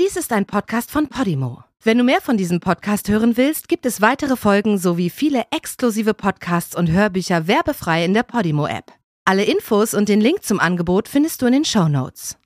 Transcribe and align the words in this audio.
Dies 0.00 0.16
ist 0.16 0.32
ein 0.32 0.46
Podcast 0.46 0.90
von 0.90 1.08
Podimo. 1.08 1.64
Wenn 1.82 1.98
du 1.98 2.04
mehr 2.04 2.22
von 2.22 2.38
diesem 2.38 2.60
Podcast 2.60 3.10
hören 3.10 3.36
willst, 3.36 3.68
gibt 3.68 3.84
es 3.84 4.00
weitere 4.00 4.36
Folgen 4.36 4.78
sowie 4.78 5.10
viele 5.10 5.44
exklusive 5.50 6.14
Podcasts 6.14 6.74
und 6.74 6.90
Hörbücher 6.90 7.46
werbefrei 7.46 8.02
in 8.02 8.14
der 8.14 8.22
Podimo-App. 8.22 8.90
Alle 9.26 9.44
Infos 9.44 9.92
und 9.92 10.08
den 10.08 10.22
Link 10.22 10.44
zum 10.44 10.60
Angebot 10.60 11.08
findest 11.08 11.42
du 11.42 11.46
in 11.46 11.52
den 11.52 11.64
Show 11.66 11.88
Notes. 11.88 12.38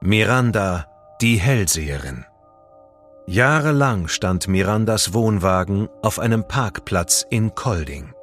Miranda, 0.00 0.86
die 1.20 1.36
Hellseherin. 1.36 2.24
Jahrelang 3.26 4.06
stand 4.06 4.46
Mirandas 4.46 5.12
Wohnwagen 5.12 5.88
auf 6.00 6.20
einem 6.20 6.46
Parkplatz 6.46 7.26
in 7.28 7.56
Kolding. 7.56 8.14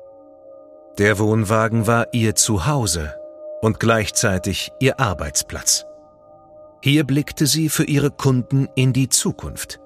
Der 0.98 1.20
Wohnwagen 1.20 1.88
war 1.88 2.08
ihr 2.14 2.36
Zuhause 2.36 3.16
und 3.62 3.82
gleichzeitig 3.82 4.72
ihr 4.80 4.98
Arbeitsplatz. 4.98 5.87
Hier 6.82 7.04
blickte 7.04 7.48
sie 7.48 7.70
für 7.70 7.84
ihre 7.86 8.12
Kunden 8.12 8.68
in 8.76 8.94
die 8.94 9.10
Zukunft. 9.10 9.80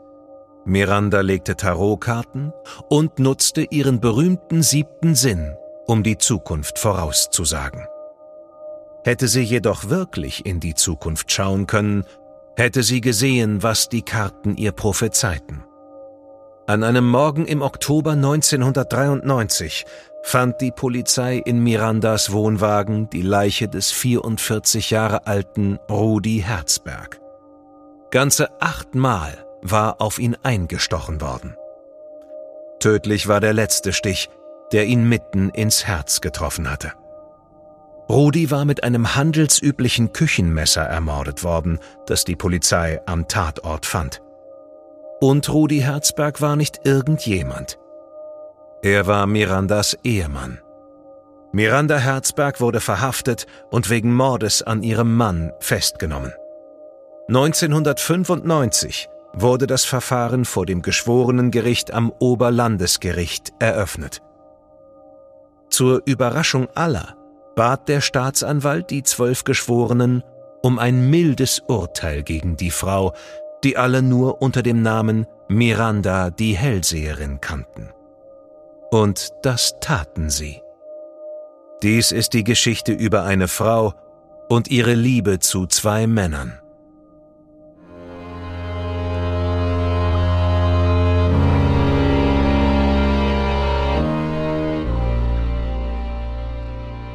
Miranda 0.66 1.22
legte 1.22 1.56
Tarotkarten 1.56 2.54
und 2.90 3.18
nutzte 3.18 3.64
ihren 3.64 4.00
berühmten 4.00 4.62
siebten 4.62 5.16
Sinn, 5.16 5.56
um 5.88 6.04
die 6.04 6.18
Zukunft 6.18 6.78
vorauszusagen. 6.78 7.86
Hätte 9.04 9.28
sie 9.28 9.42
jedoch 9.42 9.90
wirklich 9.90 10.46
in 10.46 10.60
die 10.60 10.76
Zukunft 10.76 11.32
schauen 11.32 11.66
können, 11.66 12.04
hätte 12.56 12.84
sie 12.84 13.02
gesehen, 13.02 13.64
was 13.64 13.90
die 13.90 14.04
Karten 14.04 14.56
ihr 14.56 14.72
prophezeiten. 14.72 15.64
An 16.72 16.86
einem 16.86 17.06
Morgen 17.06 17.48
im 17.48 17.62
Oktober 17.62 18.12
1993 18.12 19.84
fand 20.24 20.62
die 20.62 20.72
Polizei 20.72 21.36
in 21.36 21.62
Mirandas 21.62 22.32
Wohnwagen 22.32 23.10
die 23.10 23.24
Leiche 23.24 23.68
des 23.68 23.92
44 23.92 24.90
Jahre 24.90 25.28
alten 25.28 25.80
Rudi 25.90 26.42
Herzberg. 26.48 27.20
Ganze 28.10 28.48
achtmal 28.62 29.46
war 29.62 30.00
auf 30.00 30.18
ihn 30.18 30.38
eingestochen 30.44 31.20
worden. 31.20 31.58
Tödlich 32.80 33.28
war 33.28 33.42
der 33.42 33.52
letzte 33.52 33.92
Stich, 33.92 34.30
der 34.72 34.86
ihn 34.86 35.10
mitten 35.10 35.50
ins 35.50 35.86
Herz 35.86 36.22
getroffen 36.22 36.72
hatte. 36.72 36.94
Rudi 38.08 38.50
war 38.50 38.64
mit 38.64 38.86
einem 38.86 39.14
handelsüblichen 39.14 40.14
Küchenmesser 40.14 40.84
ermordet 40.84 41.44
worden, 41.44 41.80
das 42.06 42.24
die 42.24 42.38
Polizei 42.38 43.02
am 43.08 43.28
Tatort 43.28 43.86
fand. 43.86 44.22
Und 45.22 45.54
Rudi 45.54 45.82
Herzberg 45.82 46.42
war 46.42 46.56
nicht 46.56 46.82
irgendjemand. 46.84 47.78
Er 48.82 49.06
war 49.06 49.28
Mirandas 49.28 49.96
Ehemann. 50.04 50.60
Miranda 51.52 51.98
Herzberg 51.98 52.60
wurde 52.60 52.80
verhaftet 52.80 53.46
und 53.70 53.92
wegen 53.92 54.16
Mordes 54.16 54.64
an 54.64 54.82
ihrem 54.82 55.16
Mann 55.16 55.52
festgenommen. 55.60 56.34
1995 57.28 59.10
wurde 59.34 59.68
das 59.68 59.86
Verfahren 59.86 60.44
vor 60.44 60.66
dem 60.66 60.82
Geschworenengericht 60.82 61.94
am 61.94 62.12
Oberlandesgericht 62.18 63.54
eröffnet. 63.60 64.24
Zur 65.70 66.02
Überraschung 66.06 66.68
aller 66.74 67.16
bat 67.56 67.88
der 67.90 68.02
Staatsanwalt 68.02 68.90
die 68.90 69.04
zwölf 69.04 69.44
Geschworenen 69.44 70.24
um 70.64 70.80
ein 70.80 71.10
mildes 71.10 71.62
Urteil 71.68 72.24
gegen 72.24 72.58
die 72.58 72.72
Frau, 72.72 73.14
die 73.64 73.78
alle 73.78 74.02
nur 74.02 74.42
unter 74.42 74.64
dem 74.64 74.82
Namen 74.82 75.26
Miranda 75.48 76.30
die 76.30 76.58
Hellseherin 76.58 77.42
kannten. 77.42 77.90
Und 78.90 79.30
das 79.44 79.76
taten 79.80 80.30
sie. 80.30 80.62
Dies 81.84 82.12
ist 82.12 82.34
die 82.34 82.44
Geschichte 82.44 82.92
über 82.92 83.24
eine 83.24 83.48
Frau 83.48 83.94
und 84.50 84.70
ihre 84.70 84.94
Liebe 84.94 85.40
zu 85.40 85.66
zwei 85.66 86.08
Männern. 86.08 86.60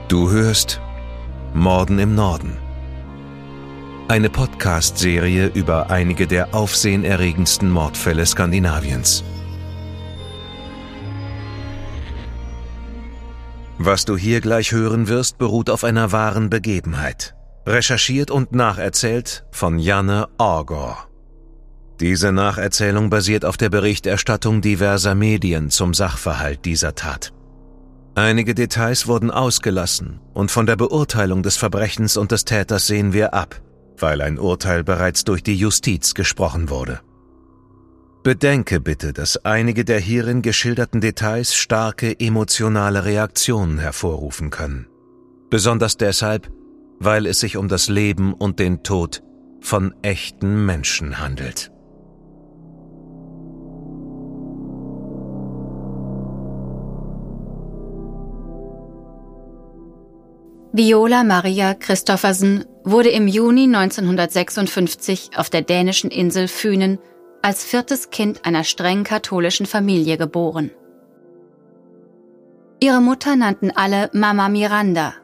Du 0.08 0.30
hörst 0.30 0.80
Morden 1.52 1.98
im 1.98 2.14
Norden. 2.14 2.65
Eine 4.08 4.30
Podcast-Serie 4.30 5.50
über 5.52 5.90
einige 5.90 6.28
der 6.28 6.54
aufsehenerregendsten 6.54 7.68
Mordfälle 7.68 8.24
Skandinaviens. 8.24 9.24
Was 13.78 14.04
du 14.04 14.16
hier 14.16 14.40
gleich 14.40 14.70
hören 14.70 15.08
wirst, 15.08 15.38
beruht 15.38 15.70
auf 15.70 15.82
einer 15.82 16.12
wahren 16.12 16.50
Begebenheit. 16.50 17.34
Recherchiert 17.66 18.30
und 18.30 18.52
nacherzählt 18.52 19.44
von 19.50 19.80
Janne 19.80 20.28
Orgor. 20.38 21.08
Diese 21.98 22.30
Nacherzählung 22.30 23.10
basiert 23.10 23.44
auf 23.44 23.56
der 23.56 23.70
Berichterstattung 23.70 24.60
diverser 24.60 25.16
Medien 25.16 25.68
zum 25.70 25.94
Sachverhalt 25.94 26.64
dieser 26.64 26.94
Tat. 26.94 27.32
Einige 28.14 28.54
Details 28.54 29.08
wurden 29.08 29.32
ausgelassen 29.32 30.20
und 30.32 30.52
von 30.52 30.66
der 30.66 30.76
Beurteilung 30.76 31.42
des 31.42 31.56
Verbrechens 31.56 32.16
und 32.16 32.30
des 32.30 32.44
Täters 32.44 32.86
sehen 32.86 33.12
wir 33.12 33.34
ab, 33.34 33.60
weil 34.02 34.20
ein 34.20 34.38
Urteil 34.38 34.84
bereits 34.84 35.24
durch 35.24 35.42
die 35.42 35.56
Justiz 35.56 36.14
gesprochen 36.14 36.70
wurde. 36.70 37.00
Bedenke 38.22 38.80
bitte, 38.80 39.12
dass 39.12 39.44
einige 39.44 39.84
der 39.84 40.00
hierin 40.00 40.42
geschilderten 40.42 41.00
Details 41.00 41.54
starke 41.54 42.18
emotionale 42.18 43.04
Reaktionen 43.04 43.78
hervorrufen 43.78 44.50
können. 44.50 44.88
Besonders 45.48 45.96
deshalb, 45.96 46.50
weil 46.98 47.26
es 47.26 47.38
sich 47.38 47.56
um 47.56 47.68
das 47.68 47.88
Leben 47.88 48.34
und 48.34 48.58
den 48.58 48.82
Tod 48.82 49.22
von 49.60 49.94
echten 50.02 50.66
Menschen 50.66 51.20
handelt. 51.20 51.70
Viola 60.76 61.24
Maria 61.24 61.72
Christoffersen 61.72 62.66
wurde 62.84 63.08
im 63.08 63.28
Juni 63.28 63.62
1956 63.62 65.30
auf 65.34 65.48
der 65.48 65.62
dänischen 65.62 66.10
Insel 66.10 66.48
Fünen 66.48 66.98
als 67.40 67.64
viertes 67.64 68.10
Kind 68.10 68.44
einer 68.44 68.62
streng 68.62 69.02
katholischen 69.02 69.64
Familie 69.64 70.18
geboren. 70.18 70.70
Ihre 72.78 73.00
Mutter 73.00 73.36
nannten 73.36 73.70
alle 73.70 74.10
Mama 74.12 74.50
Miranda 74.50 75.14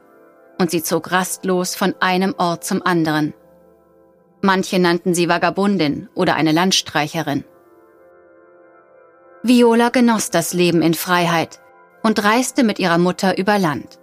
und 0.59 0.71
sie 0.71 0.83
zog 0.83 1.13
rastlos 1.13 1.75
von 1.75 1.95
einem 2.01 2.35
Ort 2.39 2.65
zum 2.65 2.81
anderen. 2.87 3.35
Manche 4.41 4.79
nannten 4.79 5.13
sie 5.13 5.29
Vagabundin 5.29 6.09
oder 6.15 6.35
eine 6.35 6.53
Landstreicherin. 6.53 7.45
Viola 9.43 9.91
genoss 9.91 10.31
das 10.31 10.55
Leben 10.55 10.81
in 10.81 10.95
Freiheit 10.95 11.61
und 12.03 12.25
reiste 12.25 12.65
mit 12.65 12.79
ihrer 12.79 12.97
Mutter 12.97 13.37
über 13.37 13.59
Land. 13.59 13.99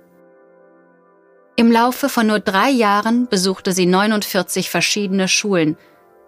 Im 1.55 1.71
Laufe 1.71 2.09
von 2.09 2.27
nur 2.27 2.39
drei 2.39 2.69
Jahren 2.69 3.27
besuchte 3.27 3.73
sie 3.73 3.85
49 3.85 4.69
verschiedene 4.69 5.27
Schulen 5.27 5.77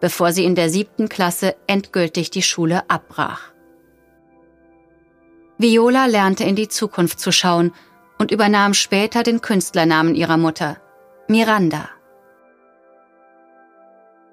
bevor 0.01 0.33
sie 0.33 0.43
in 0.43 0.55
der 0.55 0.69
siebten 0.69 1.07
Klasse 1.07 1.55
endgültig 1.67 2.31
die 2.31 2.41
Schule 2.41 2.89
abbrach. 2.89 3.53
Viola 5.57 6.07
lernte 6.07 6.43
in 6.43 6.55
die 6.55 6.67
Zukunft 6.67 7.19
zu 7.19 7.31
schauen 7.31 7.71
und 8.17 8.31
übernahm 8.31 8.73
später 8.73 9.23
den 9.23 9.41
Künstlernamen 9.41 10.15
ihrer 10.15 10.37
Mutter, 10.37 10.77
Miranda. 11.27 11.87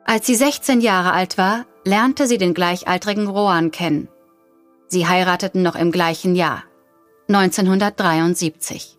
Als 0.04 0.26
sie 0.26 0.34
16 0.34 0.80
Jahre 0.80 1.12
alt 1.12 1.36
war, 1.36 1.66
lernte 1.84 2.26
sie 2.26 2.38
den 2.38 2.54
gleichaltrigen 2.54 3.28
Rohan 3.28 3.70
kennen. 3.70 4.08
Sie 4.86 5.06
heirateten 5.06 5.62
noch 5.62 5.76
im 5.76 5.92
gleichen 5.92 6.34
Jahr, 6.34 6.64
1973. 7.28 8.97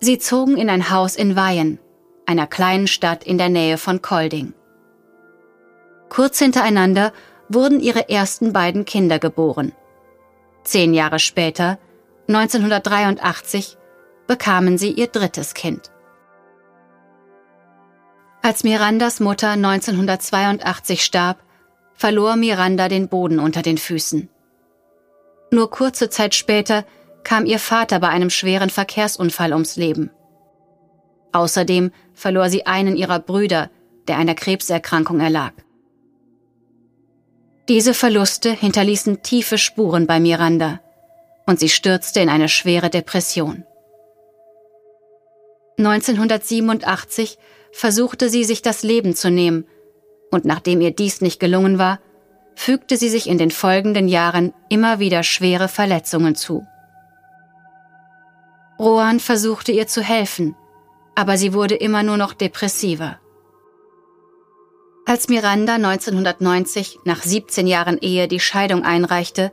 Sie 0.00 0.18
zogen 0.18 0.56
in 0.56 0.70
ein 0.70 0.90
Haus 0.90 1.14
in 1.14 1.36
Weihen, 1.36 1.78
einer 2.24 2.46
kleinen 2.46 2.86
Stadt 2.86 3.22
in 3.22 3.36
der 3.36 3.50
Nähe 3.50 3.76
von 3.76 4.00
Kolding. 4.00 4.54
Kurz 6.08 6.38
hintereinander 6.38 7.12
wurden 7.50 7.80
ihre 7.80 8.08
ersten 8.08 8.52
beiden 8.52 8.86
Kinder 8.86 9.18
geboren. 9.18 9.72
Zehn 10.64 10.94
Jahre 10.94 11.18
später, 11.18 11.78
1983, 12.28 13.76
bekamen 14.26 14.78
sie 14.78 14.92
ihr 14.92 15.08
drittes 15.08 15.52
Kind. 15.54 15.90
Als 18.42 18.64
Mirandas 18.64 19.20
Mutter 19.20 19.50
1982 19.50 21.04
starb, 21.04 21.42
verlor 21.92 22.36
Miranda 22.36 22.88
den 22.88 23.08
Boden 23.08 23.38
unter 23.38 23.60
den 23.60 23.76
Füßen. 23.76 24.30
Nur 25.50 25.70
kurze 25.70 26.08
Zeit 26.08 26.34
später 26.34 26.84
kam 27.24 27.46
ihr 27.46 27.58
Vater 27.58 28.00
bei 28.00 28.08
einem 28.08 28.30
schweren 28.30 28.70
Verkehrsunfall 28.70 29.52
ums 29.52 29.76
Leben. 29.76 30.10
Außerdem 31.32 31.92
verlor 32.14 32.50
sie 32.50 32.66
einen 32.66 32.96
ihrer 32.96 33.20
Brüder, 33.20 33.70
der 34.08 34.16
einer 34.18 34.34
Krebserkrankung 34.34 35.20
erlag. 35.20 35.52
Diese 37.68 37.94
Verluste 37.94 38.50
hinterließen 38.50 39.22
tiefe 39.22 39.58
Spuren 39.58 40.06
bei 40.06 40.18
Miranda 40.18 40.80
und 41.46 41.60
sie 41.60 41.68
stürzte 41.68 42.20
in 42.20 42.28
eine 42.28 42.48
schwere 42.48 42.90
Depression. 42.90 43.64
1987 45.78 47.38
versuchte 47.72 48.28
sie 48.28 48.44
sich 48.44 48.62
das 48.62 48.82
Leben 48.82 49.14
zu 49.14 49.30
nehmen, 49.30 49.66
und 50.30 50.44
nachdem 50.44 50.80
ihr 50.80 50.92
dies 50.92 51.20
nicht 51.20 51.40
gelungen 51.40 51.78
war, 51.78 52.00
fügte 52.54 52.96
sie 52.96 53.08
sich 53.08 53.28
in 53.28 53.38
den 53.38 53.50
folgenden 53.50 54.06
Jahren 54.06 54.52
immer 54.68 54.98
wieder 54.98 55.22
schwere 55.22 55.68
Verletzungen 55.68 56.34
zu. 56.34 56.66
Rohan 58.80 59.20
versuchte 59.20 59.72
ihr 59.72 59.86
zu 59.86 60.00
helfen, 60.00 60.56
aber 61.14 61.36
sie 61.36 61.52
wurde 61.52 61.74
immer 61.74 62.02
nur 62.02 62.16
noch 62.16 62.32
depressiver. 62.32 63.20
Als 65.04 65.28
Miranda 65.28 65.74
1990 65.74 67.00
nach 67.04 67.22
17 67.22 67.66
Jahren 67.66 67.98
Ehe 67.98 68.26
die 68.26 68.40
Scheidung 68.40 68.82
einreichte, 68.82 69.52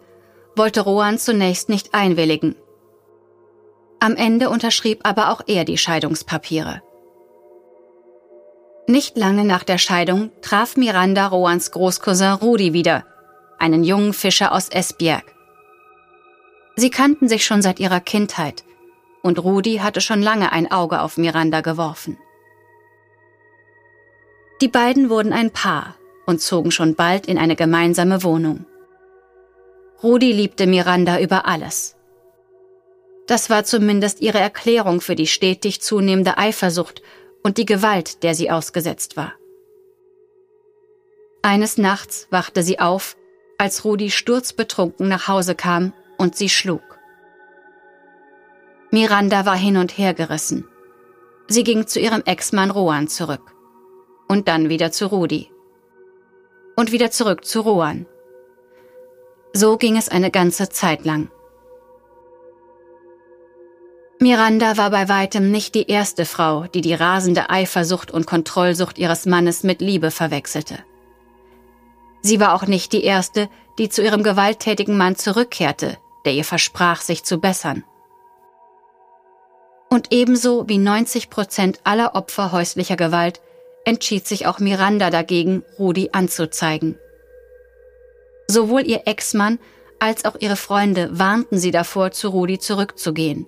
wollte 0.55 0.79
Rohan 0.79 1.17
zunächst 1.17 1.67
nicht 1.67 1.93
einwilligen. 1.93 2.55
Am 3.99 4.15
Ende 4.15 4.49
unterschrieb 4.49 5.01
aber 5.03 5.29
auch 5.29 5.41
er 5.45 5.65
die 5.65 5.77
Scheidungspapiere. 5.77 6.81
Nicht 8.87 9.17
lange 9.17 9.43
nach 9.43 9.65
der 9.65 9.77
Scheidung 9.77 10.31
traf 10.41 10.77
Miranda 10.77 11.27
Rohans 11.27 11.71
Großcousin 11.71 12.31
Rudi 12.31 12.71
wieder, 12.71 13.05
einen 13.59 13.83
jungen 13.83 14.13
Fischer 14.13 14.53
aus 14.53 14.69
Esbjerg. 14.69 15.35
Sie 16.77 16.91
kannten 16.91 17.27
sich 17.27 17.45
schon 17.45 17.61
seit 17.61 17.81
ihrer 17.81 17.99
Kindheit 17.99 18.63
und 19.27 19.43
Rudi 19.43 19.77
hatte 19.77 19.99
schon 20.01 20.21
lange 20.21 20.51
ein 20.53 20.71
Auge 20.71 21.01
auf 21.01 21.17
Miranda 21.17 21.61
geworfen. 21.61 22.17
Die 24.61 24.69
beiden 24.69 25.09
wurden 25.09 25.33
ein 25.33 25.51
Paar 25.51 25.95
und 26.25 26.41
zogen 26.41 26.71
schon 26.71 26.95
bald 26.95 27.27
in 27.27 27.37
eine 27.37 27.55
gemeinsame 27.55 28.23
Wohnung. 28.23 28.65
Rudi 30.01 30.31
liebte 30.31 30.65
Miranda 30.65 31.19
über 31.19 31.45
alles. 31.45 31.95
Das 33.27 33.49
war 33.49 33.65
zumindest 33.65 34.21
ihre 34.21 34.39
Erklärung 34.39 35.01
für 35.01 35.15
die 35.15 35.27
stetig 35.27 35.81
zunehmende 35.81 36.37
Eifersucht 36.37 37.01
und 37.43 37.57
die 37.57 37.65
Gewalt, 37.65 38.23
der 38.23 38.33
sie 38.33 38.49
ausgesetzt 38.49 39.17
war. 39.17 39.33
Eines 41.41 41.77
Nachts 41.77 42.27
wachte 42.31 42.63
sie 42.63 42.79
auf, 42.79 43.17
als 43.57 43.83
Rudi 43.83 44.09
sturzbetrunken 44.09 45.09
nach 45.09 45.27
Hause 45.27 45.55
kam 45.55 45.93
und 46.17 46.35
sie 46.37 46.49
schlug. 46.49 46.86
Miranda 48.91 49.45
war 49.45 49.57
hin 49.57 49.77
und 49.77 49.97
her 49.97 50.13
gerissen. 50.13 50.67
Sie 51.47 51.63
ging 51.63 51.87
zu 51.87 51.99
ihrem 51.99 52.23
Ex-Mann 52.25 52.71
Rohan 52.71 53.07
zurück. 53.07 53.53
Und 54.27 54.47
dann 54.47 54.69
wieder 54.69 54.91
zu 54.91 55.07
Rudi. 55.07 55.49
Und 56.75 56.91
wieder 56.91 57.11
zurück 57.11 57.45
zu 57.45 57.61
Rohan. 57.61 58.05
So 59.53 59.77
ging 59.77 59.97
es 59.97 60.09
eine 60.09 60.31
ganze 60.31 60.69
Zeit 60.69 61.05
lang. 61.05 61.29
Miranda 64.19 64.77
war 64.77 64.89
bei 64.89 65.09
weitem 65.09 65.51
nicht 65.51 65.75
die 65.75 65.87
erste 65.87 66.25
Frau, 66.25 66.63
die 66.63 66.81
die 66.81 66.93
rasende 66.93 67.49
Eifersucht 67.49 68.11
und 68.11 68.25
Kontrollsucht 68.25 68.97
ihres 68.97 69.25
Mannes 69.25 69.63
mit 69.63 69.79
Liebe 69.79 70.11
verwechselte. 70.11 70.79
Sie 72.21 72.39
war 72.39 72.55
auch 72.55 72.65
nicht 72.65 72.93
die 72.93 73.03
erste, 73.03 73.47
die 73.77 73.89
zu 73.89 74.01
ihrem 74.01 74.23
gewalttätigen 74.23 74.97
Mann 74.97 75.15
zurückkehrte, 75.15 75.97
der 76.25 76.33
ihr 76.33 76.43
versprach, 76.43 77.01
sich 77.01 77.23
zu 77.23 77.37
bessern. 77.37 77.83
Und 79.89 80.07
ebenso 80.11 80.67
wie 80.67 80.77
90 80.77 81.29
Prozent 81.29 81.79
aller 81.83 82.15
Opfer 82.15 82.51
häuslicher 82.51 82.97
Gewalt 82.97 83.41
entschied 83.85 84.27
sich 84.27 84.45
auch 84.47 84.59
Miranda 84.59 85.09
dagegen, 85.09 85.63
Rudi 85.79 86.09
anzuzeigen. 86.11 86.97
Sowohl 88.49 88.85
ihr 88.85 89.03
Ex-Mann 89.05 89.59
als 89.99 90.25
auch 90.25 90.35
ihre 90.39 90.57
Freunde 90.57 91.09
warnten 91.17 91.57
sie 91.57 91.71
davor, 91.71 92.11
zu 92.11 92.29
Rudi 92.29 92.59
zurückzugehen. 92.59 93.47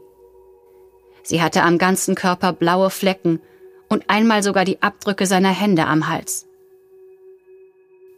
Sie 1.24 1.41
hatte 1.41 1.63
am 1.63 1.77
ganzen 1.77 2.15
Körper 2.15 2.53
blaue 2.53 2.89
Flecken 2.89 3.41
und 3.88 4.09
einmal 4.09 4.41
sogar 4.44 4.65
die 4.65 4.81
Abdrücke 4.81 5.25
seiner 5.25 5.51
Hände 5.51 5.86
am 5.86 6.07
Hals. 6.07 6.47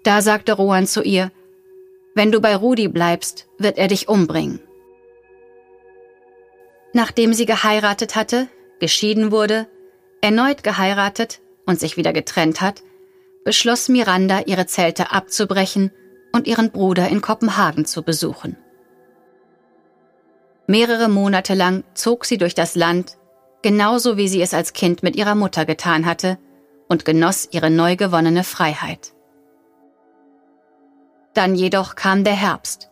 Da 0.03 0.21
sagte 0.21 0.53
Rohan 0.53 0.87
zu 0.87 1.01
ihr, 1.01 1.31
wenn 2.15 2.31
du 2.31 2.41
bei 2.41 2.55
Rudi 2.55 2.87
bleibst, 2.87 3.47
wird 3.57 3.77
er 3.77 3.87
dich 3.87 4.07
umbringen. 4.07 4.59
Nachdem 6.93 7.33
sie 7.33 7.45
geheiratet 7.45 8.15
hatte, 8.15 8.47
geschieden 8.79 9.31
wurde, 9.31 9.67
erneut 10.21 10.63
geheiratet 10.63 11.41
und 11.65 11.79
sich 11.79 11.97
wieder 11.97 12.13
getrennt 12.13 12.61
hat, 12.61 12.83
beschloss 13.45 13.89
Miranda, 13.89 14.41
ihre 14.45 14.65
Zelte 14.65 15.11
abzubrechen 15.11 15.91
und 16.33 16.47
ihren 16.47 16.71
Bruder 16.71 17.07
in 17.07 17.21
Kopenhagen 17.21 17.85
zu 17.85 18.03
besuchen. 18.03 18.57
Mehrere 20.67 21.09
Monate 21.09 21.53
lang 21.53 21.83
zog 21.93 22.25
sie 22.25 22.37
durch 22.37 22.55
das 22.55 22.75
Land, 22.75 23.17
genauso 23.61 24.17
wie 24.17 24.27
sie 24.27 24.41
es 24.41 24.53
als 24.53 24.73
Kind 24.73 25.03
mit 25.03 25.15
ihrer 25.15 25.35
Mutter 25.35 25.65
getan 25.65 26.05
hatte, 26.05 26.37
und 26.87 27.05
genoss 27.05 27.47
ihre 27.51 27.69
neu 27.69 27.95
gewonnene 27.95 28.43
Freiheit. 28.43 29.13
Dann 31.33 31.55
jedoch 31.55 31.95
kam 31.95 32.23
der 32.23 32.33
Herbst, 32.33 32.89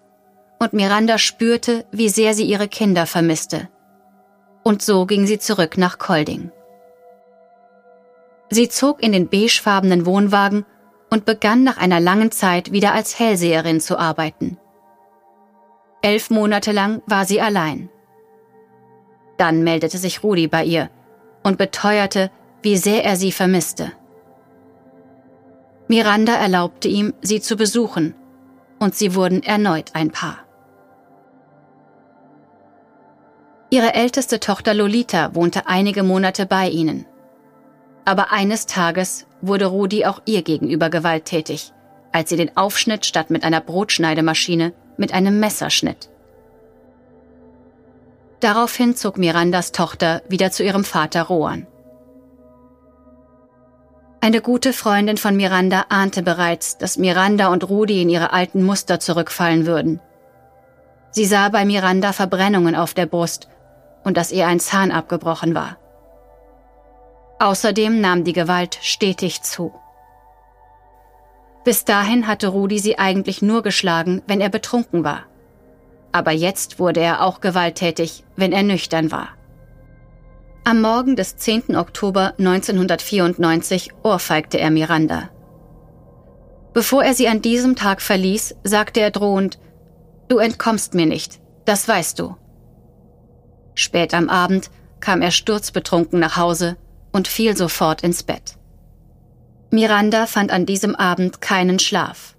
und 0.60 0.74
Miranda 0.74 1.18
spürte, 1.18 1.86
wie 1.92 2.10
sehr 2.10 2.34
sie 2.34 2.46
ihre 2.46 2.68
Kinder 2.68 3.06
vermisste. 3.06 3.70
Und 4.70 4.84
so 4.84 5.08
ging 5.08 5.26
sie 5.26 5.40
zurück 5.40 5.80
nach 5.80 5.98
Kolding. 5.98 6.52
Sie 8.52 8.70
zog 8.70 9.02
in 9.02 9.12
den 9.12 9.28
beigefarbenen 9.28 10.06
Wohnwagen 10.06 10.64
und 11.10 11.26
begann 11.26 11.64
nach 11.64 11.78
einer 11.78 12.00
langen 12.00 12.30
Zeit 12.30 12.72
wieder 12.72 12.94
als 12.94 13.18
Hellseherin 13.18 13.82
zu 13.82 13.98
arbeiten. 13.98 14.60
Elf 16.04 16.30
Monate 16.30 16.72
lang 16.72 17.02
war 17.08 17.26
sie 17.26 17.42
allein. 17.42 17.90
Dann 19.40 19.64
meldete 19.64 19.98
sich 19.98 20.22
Rudi 20.22 20.46
bei 20.46 20.66
ihr 20.66 20.92
und 21.42 21.58
beteuerte, 21.58 22.30
wie 22.62 22.78
sehr 22.78 23.04
er 23.04 23.16
sie 23.16 23.32
vermisste. 23.32 23.92
Miranda 25.88 26.36
erlaubte 26.36 26.90
ihm, 26.90 27.16
sie 27.22 27.42
zu 27.42 27.56
besuchen, 27.56 28.14
und 28.78 28.94
sie 28.94 29.16
wurden 29.16 29.42
erneut 29.42 29.96
ein 29.96 30.12
Paar. 30.12 30.46
Ihre 33.72 33.94
älteste 33.94 34.40
Tochter 34.40 34.74
Lolita 34.74 35.36
wohnte 35.36 35.68
einige 35.68 36.02
Monate 36.02 36.48
bei 36.48 36.70
ihnen. 36.70 37.06
Aber 38.04 38.32
eines 38.32 38.66
Tages 38.66 39.28
wurde 39.42 39.68
Rudi 39.68 40.06
auch 40.06 40.22
ihr 40.26 40.42
gegenüber 40.42 40.90
gewalttätig, 40.90 41.72
als 42.12 42.30
sie 42.30 42.38
den 42.38 42.58
Aufschnitt 42.58 43.06
statt 43.06 43.30
mit 43.30 43.44
einer 43.44 43.62
Brotschneidemaschine 43.62 44.74
mit 44.98 45.14
einem 45.14 45.40
Messer 45.40 45.70
schnitt. 45.70 46.10
Daraufhin 48.40 48.96
zog 48.96 49.18
Mirandas 49.18 49.72
Tochter 49.72 50.24
wieder 50.28 50.50
zu 50.50 50.64
ihrem 50.64 50.84
Vater 50.84 51.24
Rohan. 51.24 51.68
Eine 54.22 54.42
gute 54.42 54.74
Freundin 54.74 55.18
von 55.18 55.36
Miranda 55.38 55.86
ahnte 55.90 56.24
bereits, 56.24 56.78
dass 56.78 56.98
Miranda 56.98 57.50
und 57.50 57.70
Rudi 57.70 58.02
in 58.02 58.10
ihre 58.10 58.34
alten 58.34 58.64
Muster 58.64 59.00
zurückfallen 59.00 59.66
würden. 59.66 60.02
Sie 61.12 61.26
sah 61.26 61.50
bei 61.50 61.66
Miranda 61.66 62.14
Verbrennungen 62.14 62.76
auf 62.76 62.94
der 62.94 63.06
Brust 63.06 63.48
und 64.04 64.18
dass 64.18 64.32
ihr 64.32 64.48
ein 64.48 64.60
Zahn 64.60 64.92
abgebrochen 64.92 65.56
war. 65.56 65.78
Außerdem 67.40 68.02
nahm 68.02 68.24
die 68.24 68.34
Gewalt 68.34 68.78
stetig 68.82 69.42
zu. 69.42 69.74
Bis 71.64 71.86
dahin 71.86 72.28
hatte 72.28 72.48
Rudi 72.48 72.80
sie 72.80 72.98
eigentlich 72.98 73.42
nur 73.42 73.62
geschlagen, 73.62 74.22
wenn 74.28 74.42
er 74.42 74.50
betrunken 74.50 75.04
war. 75.04 75.24
Aber 76.12 76.32
jetzt 76.32 76.80
wurde 76.80 77.00
er 77.00 77.24
auch 77.24 77.42
gewalttätig, 77.42 78.24
wenn 78.36 78.52
er 78.52 78.64
nüchtern 78.64 79.12
war. 79.12 79.30
Am 80.64 80.82
Morgen 80.82 81.16
des 81.16 81.38
10. 81.38 81.76
Oktober 81.76 82.34
1994 82.38 83.92
ohrfeigte 84.04 84.60
er 84.60 84.72
Miranda. 84.72 85.30
Bevor 86.74 87.04
er 87.04 87.14
sie 87.14 87.28
an 87.28 87.42
diesem 87.42 87.76
Tag 87.76 88.02
verließ, 88.02 88.56
sagte 88.64 89.00
er 89.00 89.12
drohend, 89.12 89.60
Du 90.28 90.38
entkommst 90.38 90.94
mir 90.94 91.08
nicht, 91.08 91.40
das 91.66 91.88
weißt 91.88 92.20
du. 92.20 92.36
Spät 93.80 94.14
am 94.14 94.30
Abend 94.30 94.70
kam 95.00 95.22
er 95.22 95.32
sturzbetrunken 95.32 96.20
nach 96.20 96.38
Hause 96.38 96.78
und 97.12 97.28
fiel 97.28 97.56
sofort 97.56 98.02
ins 98.04 98.24
Bett. 98.24 98.58
Miranda 99.72 100.26
fand 100.26 100.52
an 100.52 100.66
diesem 100.66 100.96
Abend 100.96 101.42
keinen 101.42 101.80
Schlaf. 101.80 102.36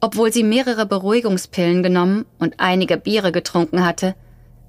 Obwohl 0.00 0.32
sie 0.32 0.42
mehrere 0.42 0.84
Beruhigungspillen 0.84 1.82
genommen 1.82 2.26
und 2.38 2.54
einige 2.58 2.96
Biere 2.96 3.32
getrunken 3.32 3.84
hatte, 3.84 4.14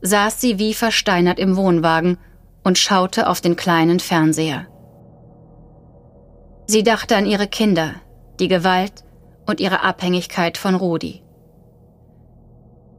saß 0.02 0.40
sie 0.40 0.58
wie 0.58 0.74
versteinert 0.74 1.40
im 1.40 1.58
Wohnwagen 1.58 2.18
und 2.64 2.78
schaute 2.78 3.28
auf 3.28 3.42
den 3.42 3.56
kleinen 3.56 4.00
Fernseher. 4.00 4.68
Sie 6.66 6.84
dachte 6.84 7.16
an 7.16 7.26
ihre 7.26 7.48
Kinder, 7.48 7.96
die 8.40 8.48
Gewalt 8.48 9.04
und 9.46 9.60
ihre 9.60 9.84
Abhängigkeit 9.84 10.58
von 10.58 10.76
Rudi. 10.76 11.24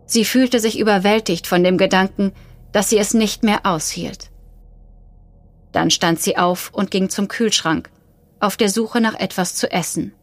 Sie 0.07 0.25
fühlte 0.25 0.59
sich 0.59 0.79
überwältigt 0.79 1.47
von 1.47 1.63
dem 1.63 1.77
Gedanken, 1.77 2.33
dass 2.73 2.91
sie 2.91 2.99
es 2.99 3.15
nicht 3.15 3.43
mehr 3.43 3.61
aushielt. 3.65 4.31
Dann 5.73 5.91
stand 5.91 6.21
sie 6.21 6.37
auf 6.37 6.71
und 6.73 6.91
ging 6.91 7.09
zum 7.09 7.29
Kühlschrank, 7.29 7.91
auf 8.41 8.57
der 8.57 8.69
Suche 8.69 9.01
nach 9.01 9.15
etwas 9.15 9.55
zu 9.55 9.71
essen. 9.71 10.15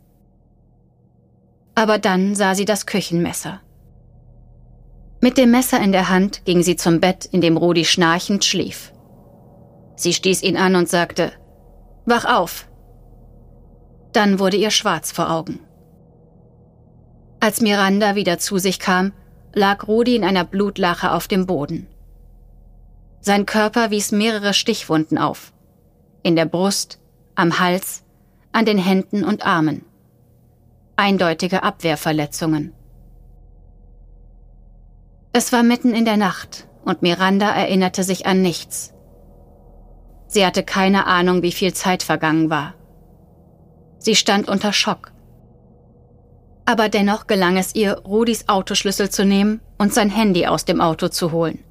Aber 1.76 1.98
dann 1.98 2.36
sah 2.36 2.56
sie 2.56 2.66
das 2.66 2.86
Küchenmesser. 2.86 3.62
Mit 5.22 5.38
dem 5.38 5.52
Messer 5.52 5.82
in 5.82 5.92
der 5.92 6.10
Hand 6.10 6.46
ging 6.46 6.64
sie 6.64 6.76
zum 6.76 7.00
Bett, 7.00 7.26
in 7.26 7.42
dem 7.42 7.58
Rudi 7.58 7.84
schnarchend 7.86 8.46
schlief. 8.46 8.94
Sie 9.96 10.14
stieß 10.14 10.44
ihn 10.44 10.58
an 10.58 10.76
und 10.76 10.90
sagte, 10.90 11.32
Wach 12.06 12.26
auf. 12.26 12.68
Dann 14.14 14.40
wurde 14.40 14.58
ihr 14.58 14.72
schwarz 14.72 15.12
vor 15.12 15.32
Augen. 15.32 15.60
Als 17.40 17.62
Miranda 17.62 18.16
wieder 18.16 18.38
zu 18.38 18.58
sich 18.58 18.80
kam, 18.80 19.14
lag 19.54 19.88
Rudi 19.88 20.16
in 20.16 20.24
einer 20.24 20.46
Blutlache 20.46 21.12
auf 21.12 21.28
dem 21.28 21.46
Boden. 21.46 21.88
Sein 23.28 23.48
Körper 23.48 23.90
wies 23.90 24.12
mehrere 24.12 24.54
Stichwunden 24.54 25.18
auf. 25.18 25.52
In 26.22 26.36
der 26.36 26.46
Brust, 26.46 27.00
am 27.34 27.58
Hals, 27.58 28.04
an 28.52 28.66
den 28.66 28.78
Händen 28.78 29.24
und 29.24 29.48
Armen. 29.48 29.84
Eindeutige 30.96 31.64
Abwehrverletzungen. 31.64 32.72
Es 35.34 35.52
war 35.52 35.64
mitten 35.64 35.96
in 35.96 36.06
der 36.06 36.18
Nacht 36.18 36.68
und 36.84 37.02
Miranda 37.02 37.50
erinnerte 37.50 38.04
sich 38.04 38.28
an 38.28 38.44
nichts. 38.44 38.94
Sie 40.28 40.46
hatte 40.46 40.62
keine 40.62 41.08
Ahnung, 41.08 41.42
wie 41.42 41.52
viel 41.52 41.74
Zeit 41.74 42.04
vergangen 42.04 42.52
war. 42.52 42.76
Sie 43.98 44.16
stand 44.16 44.48
unter 44.48 44.72
Schock. 44.72 45.12
Aber 46.66 46.90
dennoch 46.90 47.26
gelang 47.26 47.58
es 47.58 47.74
ihr, 47.74 47.98
Rudis 48.06 48.50
Autoschlüssel 48.50 49.10
zu 49.10 49.26
nehmen 49.26 49.62
und 49.80 49.96
sein 49.96 50.12
Handy 50.12 50.46
aus 50.46 50.66
dem 50.66 50.80
Auto 50.80 51.08
zu 51.08 51.32
holen. 51.32 51.65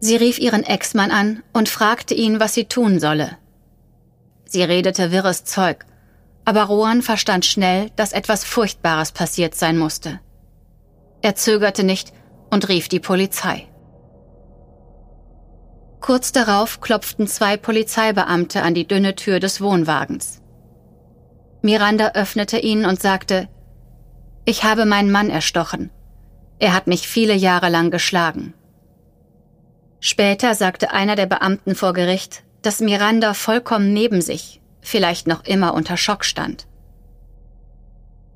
Sie 0.00 0.16
rief 0.16 0.38
ihren 0.38 0.62
Ex-Mann 0.62 1.10
an 1.10 1.42
und 1.52 1.68
fragte 1.68 2.14
ihn, 2.14 2.38
was 2.40 2.54
sie 2.54 2.66
tun 2.66 3.00
solle. 3.00 3.38
Sie 4.44 4.62
redete 4.62 5.10
wirres 5.10 5.44
Zeug, 5.44 5.84
aber 6.44 6.64
Rohan 6.64 7.02
verstand 7.02 7.44
schnell, 7.44 7.90
dass 7.96 8.12
etwas 8.12 8.44
Furchtbares 8.44 9.12
passiert 9.12 9.54
sein 9.54 9.78
musste. 9.78 10.20
Er 11.22 11.34
zögerte 11.34 11.82
nicht 11.82 12.12
und 12.50 12.68
rief 12.68 12.88
die 12.88 13.00
Polizei. 13.00 13.66
Kurz 16.00 16.30
darauf 16.30 16.80
klopften 16.80 17.26
zwei 17.26 17.56
Polizeibeamte 17.56 18.62
an 18.62 18.74
die 18.74 18.86
dünne 18.86 19.16
Tür 19.16 19.40
des 19.40 19.60
Wohnwagens. 19.60 20.40
Miranda 21.62 22.12
öffnete 22.12 22.58
ihn 22.58 22.84
und 22.84 23.00
sagte, 23.00 23.48
ich 24.44 24.62
habe 24.62 24.86
meinen 24.86 25.10
Mann 25.10 25.30
erstochen. 25.30 25.90
Er 26.60 26.74
hat 26.74 26.86
mich 26.86 27.08
viele 27.08 27.34
Jahre 27.34 27.68
lang 27.68 27.90
geschlagen. 27.90 28.54
Später 30.08 30.54
sagte 30.54 30.92
einer 30.92 31.16
der 31.16 31.26
Beamten 31.26 31.74
vor 31.74 31.92
Gericht, 31.92 32.44
dass 32.62 32.78
Miranda 32.78 33.34
vollkommen 33.34 33.92
neben 33.92 34.20
sich, 34.20 34.60
vielleicht 34.80 35.26
noch 35.26 35.44
immer 35.44 35.74
unter 35.74 35.96
Schock 35.96 36.24
stand. 36.24 36.68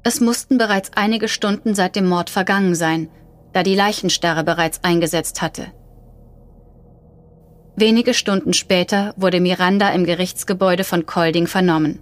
Es 0.02 0.20
mussten 0.20 0.58
bereits 0.58 0.90
einige 0.96 1.28
Stunden 1.28 1.76
seit 1.76 1.94
dem 1.94 2.08
Mord 2.08 2.28
vergangen 2.28 2.74
sein, 2.74 3.08
da 3.52 3.62
die 3.62 3.76
Leichenstarre 3.76 4.42
bereits 4.42 4.82
eingesetzt 4.82 5.42
hatte. 5.42 5.68
Wenige 7.76 8.14
Stunden 8.14 8.52
später 8.52 9.14
wurde 9.16 9.38
Miranda 9.38 9.90
im 9.90 10.04
Gerichtsgebäude 10.04 10.82
von 10.82 11.06
Kolding 11.06 11.46
vernommen. 11.46 12.00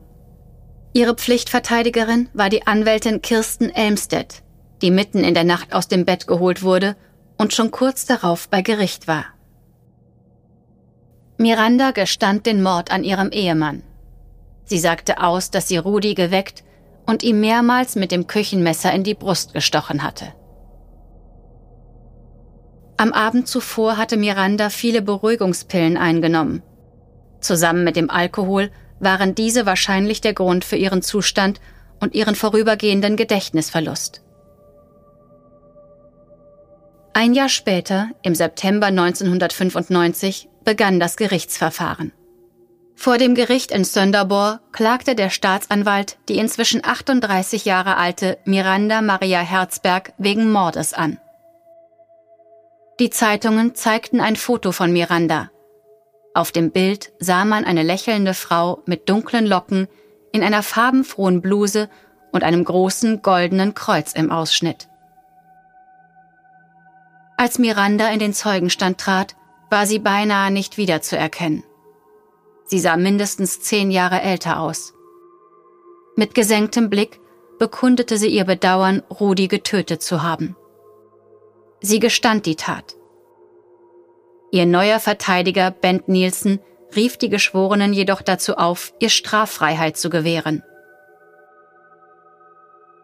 Ihre 0.95 1.15
Pflichtverteidigerin 1.15 2.31
war 2.33 2.49
die 2.49 2.67
Anwältin 2.67 3.21
Kirsten 3.21 3.69
Elmstedt, 3.69 4.43
die 4.81 4.91
mitten 4.91 5.25
in 5.25 5.35
der 5.35 5.45
Nacht 5.45 5.75
aus 5.75 5.89
dem 5.89 6.07
Bett 6.07 6.27
geholt 6.27 6.63
wurde 6.63 6.97
und 7.37 7.53
schon 7.53 7.71
kurz 7.71 8.07
darauf 8.07 8.49
bei 8.49 8.63
Gericht 8.63 9.07
war. 9.09 9.27
Miranda 11.41 11.93
gestand 11.93 12.47
den 12.47 12.63
Mord 12.63 12.91
an 12.91 13.05
ihrem 13.05 13.31
Ehemann. 13.31 13.85
Sie 14.65 14.81
sagte 14.81 15.23
aus, 15.23 15.53
dass 15.53 15.69
sie 15.69 15.77
Rudi 15.77 16.15
geweckt 16.15 16.65
und 17.07 17.23
ihm 17.23 17.39
mehrmals 17.39 17.95
mit 17.95 18.11
dem 18.11 18.27
Küchenmesser 18.27 18.93
in 18.93 19.05
die 19.05 19.15
Brust 19.15 19.55
gestochen 19.55 20.03
hatte. 20.03 20.35
Am 22.97 23.13
Abend 23.13 23.47
zuvor 23.47 23.97
hatte 23.97 24.17
Miranda 24.17 24.69
viele 24.69 25.01
Beruhigungspillen 25.01 25.97
eingenommen. 25.97 26.65
Zusammen 27.41 27.85
mit 27.85 27.95
dem 27.95 28.11
Alkohol 28.11 28.73
waren 28.99 29.37
diese 29.37 29.65
wahrscheinlich 29.65 30.21
der 30.21 30.35
Grund 30.35 30.65
für 30.65 30.75
ihren 30.75 31.03
Zustand 31.03 31.61
und 32.01 32.17
ihren 32.17 32.35
vorübergehenden 32.35 33.17
Gedächtnisverlust. 33.17 34.23
Ein 37.19 37.35
Jahr 37.35 37.49
später, 37.49 38.11
im 38.23 38.37
September 38.37 38.87
1995, 38.87 40.49
begann 40.63 41.01
das 41.01 41.17
Gerichtsverfahren. 41.17 42.13
Vor 42.95 43.19
dem 43.19 43.35
Gericht 43.35 43.73
in 43.73 43.83
Sönderborg 43.83 44.61
klagte 44.73 45.17
der 45.17 45.29
Staatsanwalt 45.29 46.17
die 46.29 46.39
inzwischen 46.39 46.85
38 46.85 47.65
Jahre 47.65 47.97
alte 47.97 48.39
Miranda 48.45 49.03
Maria 49.03 49.41
Herzberg 49.41 50.13
wegen 50.19 50.53
Mordes 50.53 50.95
an. 50.95 51.19
Die 53.01 53.11
Zeitungen 53.11 53.75
zeigten 53.75 54.21
ein 54.21 54.37
Foto 54.37 54.71
von 54.71 54.93
Miranda, 54.93 55.51
auf 56.35 56.53
dem 56.53 56.71
Bild 56.71 57.11
sah 57.19 57.45
man 57.45 57.65
eine 57.65 57.83
lächelnde 57.83 58.33
Frau 58.33 58.85
mit 58.87 59.09
dunklen 59.09 59.45
Locken 59.45 59.89
in 60.31 60.45
einer 60.45 60.63
farbenfrohen 60.63 61.43
Bluse 61.43 61.91
und 62.31 62.45
einem 62.45 62.63
großen 62.63 63.23
goldenen 63.23 63.75
Kreuz 63.75 64.13
im 64.13 64.31
Ausschnitt. 64.31 64.87
Als 67.41 67.61
Miranda 67.61 68.11
in 68.11 68.19
den 68.19 68.35
Zeugenstand 68.35 68.99
trat, 68.99 69.37
war 69.71 69.87
sie 69.87 70.01
beinahe 70.01 70.51
nicht 70.51 70.77
wiederzuerkennen. 70.77 71.63
Sie 72.65 72.81
sah 72.81 72.97
mindestens 72.97 73.61
zehn 73.61 73.93
Jahre 73.93 74.21
älter 74.21 74.59
aus. 74.59 74.93
Mit 76.17 76.35
gesenktem 76.35 76.91
Blick 76.91 77.21
bekundete 77.61 78.19
sie 78.19 78.27
ihr 78.27 78.45
Bedauern, 78.45 79.05
Rudi 79.09 79.47
getötet 79.47 80.03
zu 80.03 80.25
haben. 80.25 80.57
Sie 81.81 82.01
gestand 82.01 82.45
die 82.45 82.57
Tat. 82.57 82.97
Ihr 84.51 84.67
neuer 84.67 84.99
Verteidiger 84.99 85.71
Bent 85.71 86.09
Nielsen 86.09 86.59
rief 86.97 87.19
die 87.19 87.29
Geschworenen 87.29 87.93
jedoch 87.93 88.21
dazu 88.21 88.57
auf, 88.57 88.93
ihr 88.99 89.11
Straffreiheit 89.11 89.97
zu 89.97 90.11
gewähren. 90.11 90.65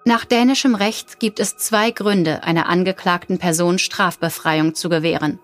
Nach 0.07 0.27
dänischem 0.27 0.75
Recht 0.75 1.19
gibt 1.19 1.41
es 1.41 1.57
zwei 1.57 1.91
Gründe, 1.91 2.43
einer 2.43 2.69
angeklagten 2.69 3.39
Person 3.39 3.79
Strafbefreiung 3.79 4.75
zu 4.75 4.91
gewähren. 4.91 5.39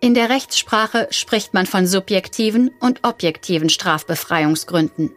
In 0.00 0.14
der 0.14 0.30
Rechtssprache 0.30 1.08
spricht 1.10 1.52
man 1.52 1.66
von 1.66 1.86
subjektiven 1.86 2.70
und 2.80 3.00
objektiven 3.04 3.68
Strafbefreiungsgründen. 3.68 5.12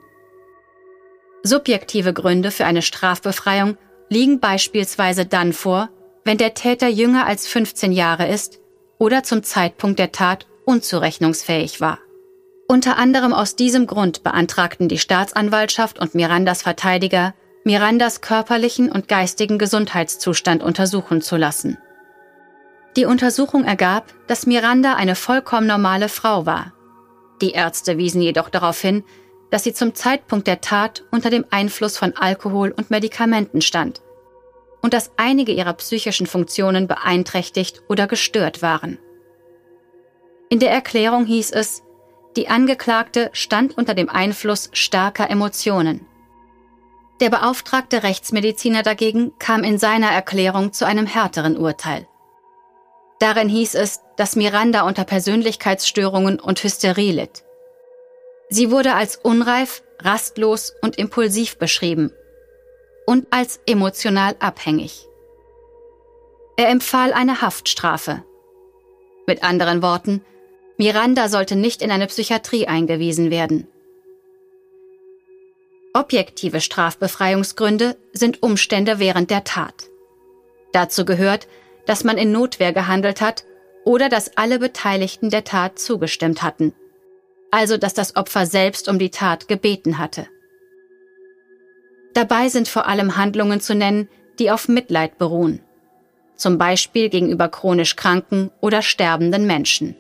Subjektive 1.43 2.13
Gründe 2.13 2.51
für 2.51 2.65
eine 2.65 2.81
Strafbefreiung 2.81 3.77
liegen 4.09 4.41
beispielsweise 4.41 5.25
dann 5.25 5.53
vor, 5.53 5.89
wenn 6.25 6.37
der 6.37 6.53
Täter 6.53 6.89
jünger 6.89 7.25
als 7.25 7.47
15 7.47 7.93
Jahre 7.93 8.27
ist 8.27 8.59
oder 8.97 9.23
zum 9.23 9.43
Zeitpunkt 9.43 9.97
der 9.97 10.11
Tat 10.11 10.45
unzurechnungsfähig 10.65 11.79
war. 11.79 11.99
Unter 12.67 12.97
anderem 12.97 13.31
aus 13.31 13.55
diesem 13.55 13.87
Grund 13.87 14.23
beantragten 14.23 14.89
die 14.89 14.99
Staatsanwaltschaft 14.99 15.99
und 15.99 16.15
Mirandas 16.15 16.63
Verteidiger, 16.63 17.33
Mirandas 17.67 18.21
körperlichen 18.21 18.89
und 18.89 19.09
geistigen 19.09 19.57
Gesundheitszustand 19.57 20.63
untersuchen 20.63 21.21
zu 21.21 21.35
lassen. 21.35 21.77
Die 22.95 23.03
Untersuchung 23.03 23.65
ergab, 23.65 24.13
dass 24.27 24.45
Miranda 24.45 24.95
eine 24.95 25.15
vollkommen 25.15 25.67
normale 25.67 26.07
Frau 26.07 26.45
war. 26.45 26.71
Die 27.41 27.51
Ärzte 27.51 27.97
wiesen 27.97 28.21
jedoch 28.21 28.47
darauf 28.47 28.79
hin, 28.79 29.03
dass 29.51 29.65
sie 29.65 29.73
zum 29.73 29.95
Zeitpunkt 29.95 30.47
der 30.47 30.61
Tat 30.61 31.03
unter 31.11 31.29
dem 31.29 31.43
Einfluss 31.49 31.97
von 31.97 32.15
Alkohol 32.15 32.71
und 32.71 32.89
Medikamenten 32.89 33.59
stand 33.59 34.01
und 34.81 34.93
dass 34.93 35.11
einige 35.17 35.51
ihrer 35.51 35.73
psychischen 35.73 36.25
Funktionen 36.25 36.87
beeinträchtigt 36.87 37.81
oder 37.89 38.07
gestört 38.07 38.61
waren. 38.61 38.97
In 40.49 40.59
der 40.59 40.71
Erklärung 40.71 41.25
hieß 41.25 41.51
es, 41.51 41.83
die 42.37 42.47
Angeklagte 42.47 43.29
stand 43.33 43.77
unter 43.77 43.93
dem 43.93 44.07
Einfluss 44.07 44.69
starker 44.71 45.29
Emotionen. 45.29 46.07
Der 47.19 47.29
beauftragte 47.29 48.03
Rechtsmediziner 48.03 48.83
dagegen 48.83 49.33
kam 49.39 49.63
in 49.63 49.79
seiner 49.79 50.11
Erklärung 50.11 50.71
zu 50.71 50.85
einem 50.85 51.07
härteren 51.07 51.57
Urteil. 51.57 52.07
Darin 53.19 53.49
hieß 53.49 53.73
es, 53.75 54.01
dass 54.17 54.35
Miranda 54.35 54.81
unter 54.81 55.03
Persönlichkeitsstörungen 55.03 56.39
und 56.39 56.63
Hysterie 56.63 57.11
litt. 57.11 57.43
Sie 58.49 58.69
wurde 58.69 58.93
als 58.93 59.15
unreif, 59.17 59.81
rastlos 59.99 60.73
und 60.81 60.97
impulsiv 60.97 61.57
beschrieben 61.57 62.11
und 63.07 63.25
als 63.31 63.59
emotional 63.65 64.35
abhängig. 64.39 65.07
Er 66.55 66.69
empfahl 66.69 67.13
eine 67.13 67.41
Haftstrafe. 67.41 68.23
Mit 69.25 69.43
anderen 69.43 69.81
Worten, 69.81 70.23
Miranda 70.77 71.29
sollte 71.29 71.55
nicht 71.55 71.81
in 71.81 71.89
eine 71.91 72.07
Psychiatrie 72.07 72.67
eingewiesen 72.67 73.31
werden. 73.31 73.67
Objektive 75.97 76.61
Strafbefreiungsgründe 76.61 77.97
sind 78.13 78.43
Umstände 78.43 78.99
während 78.99 79.31
der 79.31 79.43
Tat. 79.43 79.89
Dazu 80.71 81.05
gehört, 81.05 81.47
dass 81.87 82.03
man 82.03 82.19
in 82.19 82.31
Notwehr 82.31 82.71
gehandelt 82.71 83.19
hat 83.19 83.45
oder 83.83 84.07
dass 84.07 84.37
alle 84.37 84.59
Beteiligten 84.59 85.31
der 85.31 85.43
Tat 85.43 85.79
zugestimmt 85.79 86.43
hatten. 86.43 86.73
Also 87.49 87.77
dass 87.77 87.95
das 87.95 88.15
Opfer 88.15 88.45
selbst 88.45 88.89
um 88.89 88.99
die 88.99 89.09
Tat 89.09 89.47
gebeten 89.47 89.97
hatte. 89.97 90.27
Dabei 92.13 92.49
sind 92.49 92.67
vor 92.67 92.85
allem 92.85 93.17
Handlungen 93.17 93.59
zu 93.59 93.73
nennen, 93.73 94.07
die 94.37 94.51
auf 94.51 94.67
Mitleid 94.67 95.17
beruhen, 95.17 95.61
zum 96.35 96.59
Beispiel 96.59 97.09
gegenüber 97.09 97.49
chronisch 97.49 97.95
kranken 97.95 98.51
oder 98.61 98.83
sterbenden 98.83 99.47
Menschen. 99.47 99.95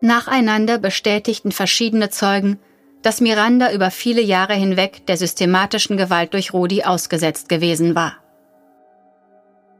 Nacheinander 0.00 0.78
bestätigten 0.78 1.50
verschiedene 1.50 2.10
Zeugen, 2.10 2.60
dass 3.02 3.20
Miranda 3.20 3.72
über 3.72 3.90
viele 3.90 4.20
Jahre 4.20 4.54
hinweg 4.54 5.06
der 5.06 5.16
systematischen 5.16 5.96
Gewalt 5.96 6.34
durch 6.34 6.52
Rudi 6.52 6.84
ausgesetzt 6.84 7.48
gewesen 7.48 7.94
war. 7.94 8.16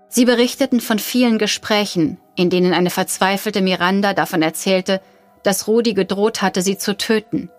Sie 0.09 0.25
berichteten 0.25 0.81
von 0.81 0.99
vielen 0.99 1.39
Gesprächen, 1.39 2.19
in 2.37 2.51
denen 2.51 2.75
eine 2.75 2.91
verzweifelte 2.91 3.63
Miranda 3.63 4.13
davon 4.13 4.43
erzählte, 4.43 5.01
dass 5.43 5.67
Rudi 5.67 5.95
gedroht 5.95 6.43
hatte, 6.43 6.63
sie 6.63 6.77
zu 6.77 6.97
töten. 6.97 7.51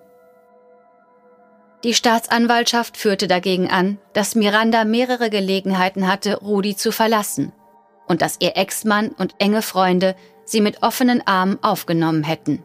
Die 1.84 1.94
Staatsanwaltschaft 1.94 2.96
führte 2.96 3.28
dagegen 3.28 3.70
an, 3.70 3.98
dass 4.14 4.36
Miranda 4.36 4.86
mehrere 4.86 5.30
Gelegenheiten 5.30 6.08
hatte, 6.08 6.38
Rudi 6.38 6.76
zu 6.76 6.92
verlassen 6.92 7.52
und 8.08 8.22
dass 8.22 8.38
ihr 8.40 8.56
Ex-Mann 8.56 9.10
und 9.10 9.36
enge 9.40 9.62
Freunde 9.62 10.16
sie 10.46 10.62
mit 10.62 10.84
offenen 10.84 11.26
Armen 11.26 11.58
aufgenommen 11.62 12.24
hätten. 12.24 12.64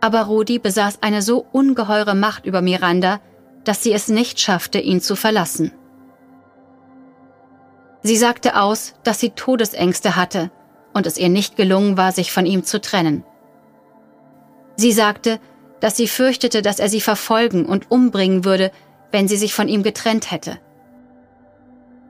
Aber 0.00 0.22
Rudi 0.22 0.58
besaß 0.58 0.98
eine 1.02 1.22
so 1.22 1.46
ungeheure 1.52 2.14
Macht 2.14 2.46
über 2.46 2.62
Miranda, 2.62 3.20
dass 3.64 3.82
sie 3.82 3.92
es 3.92 4.08
nicht 4.08 4.40
schaffte, 4.40 4.78
ihn 4.78 5.00
zu 5.00 5.16
verlassen. 5.16 5.72
Sie 8.02 8.16
sagte 8.16 8.58
aus, 8.58 8.94
dass 9.02 9.20
sie 9.20 9.30
Todesängste 9.30 10.16
hatte 10.16 10.50
und 10.94 11.06
es 11.06 11.18
ihr 11.18 11.28
nicht 11.28 11.56
gelungen 11.56 11.96
war, 11.96 12.12
sich 12.12 12.32
von 12.32 12.46
ihm 12.46 12.64
zu 12.64 12.80
trennen. 12.80 13.24
Sie 14.76 14.92
sagte, 14.92 15.38
dass 15.80 15.96
sie 15.96 16.08
fürchtete, 16.08 16.62
dass 16.62 16.78
er 16.78 16.88
sie 16.88 17.00
verfolgen 17.00 17.66
und 17.66 17.90
umbringen 17.90 18.44
würde, 18.44 18.70
wenn 19.12 19.28
sie 19.28 19.36
sich 19.36 19.52
von 19.52 19.68
ihm 19.68 19.82
getrennt 19.82 20.30
hätte. 20.30 20.58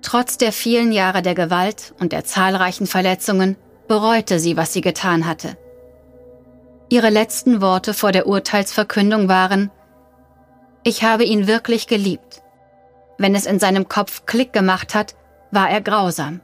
Trotz 0.02 0.38
der 0.38 0.52
vielen 0.52 0.92
Jahre 0.92 1.22
der 1.22 1.34
Gewalt 1.34 1.94
und 1.98 2.12
der 2.12 2.24
zahlreichen 2.24 2.86
Verletzungen 2.86 3.56
bereute 3.88 4.38
sie, 4.38 4.56
was 4.56 4.72
sie 4.72 4.80
getan 4.80 5.26
hatte. 5.26 5.56
Ihre 6.92 7.08
letzten 7.08 7.60
Worte 7.60 7.94
vor 7.94 8.10
der 8.10 8.26
Urteilsverkündung 8.26 9.28
waren, 9.28 9.70
ich 10.82 11.04
habe 11.04 11.22
ihn 11.22 11.46
wirklich 11.46 11.86
geliebt. 11.86 12.42
Wenn 13.16 13.36
es 13.36 13.46
in 13.46 13.60
seinem 13.60 13.88
Kopf 13.88 14.26
Klick 14.26 14.52
gemacht 14.52 14.92
hat, 14.92 15.14
war 15.52 15.70
er 15.70 15.82
grausam. 15.82 16.40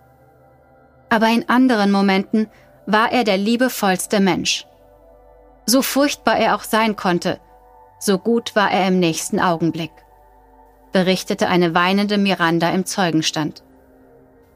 Aber 1.08 1.26
in 1.28 1.48
anderen 1.48 1.90
Momenten 1.90 2.48
war 2.86 3.10
er 3.10 3.24
der 3.24 3.38
liebevollste 3.38 4.20
Mensch. 4.20 4.66
So 5.66 5.82
furchtbar 5.82 6.36
er 6.36 6.54
auch 6.54 6.62
sein 6.62 6.94
konnte, 6.94 7.40
so 7.98 8.16
gut 8.16 8.54
war 8.54 8.70
er 8.70 8.86
im 8.86 9.00
nächsten 9.00 9.40
Augenblick, 9.40 9.90
berichtete 10.92 11.48
eine 11.48 11.74
weinende 11.74 12.18
Miranda 12.18 12.70
im 12.70 12.86
Zeugenstand. 12.86 13.64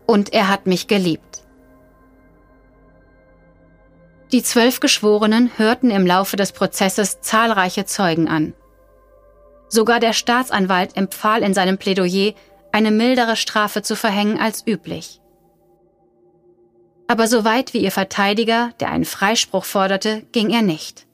Und 0.06 0.32
er 0.32 0.48
hat 0.48 0.68
mich 0.68 0.86
geliebt. 0.86 1.42
Die 4.32 4.42
zwölf 4.44 4.78
Geschworenen 4.78 5.50
hörten 5.56 5.90
im 5.90 6.06
Laufe 6.06 6.36
des 6.36 6.52
Prozesses 6.52 7.20
zahlreiche 7.20 7.84
Zeugen 7.84 8.28
an. 8.28 8.54
Sogar 9.68 9.98
der 9.98 10.12
Staatsanwalt 10.12 10.96
empfahl 10.96 11.42
in 11.42 11.52
seinem 11.52 11.78
Plädoyer, 11.78 12.34
eine 12.72 12.92
mildere 12.92 13.34
Strafe 13.34 13.82
zu 13.82 13.96
verhängen 13.96 14.38
als 14.38 14.64
üblich. 14.66 15.20
Aber 17.08 17.26
so 17.26 17.44
weit 17.44 17.74
wie 17.74 17.82
ihr 17.82 17.90
Verteidiger, 17.90 18.70
der 18.78 18.90
einen 18.90 19.04
Freispruch 19.04 19.64
forderte, 19.64 20.22
ging 20.30 20.50
er 20.50 20.62
nicht. 20.62 21.06